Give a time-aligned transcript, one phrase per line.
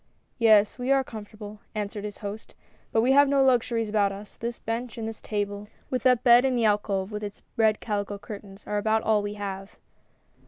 [0.49, 2.55] "Yes, we are comfortable," answered his host,"
[2.91, 4.35] but we have no luxuries about us.
[4.35, 8.17] This bench and this table, with that bed in the alcove with its red calico
[8.17, 9.77] curtains, are about all we have."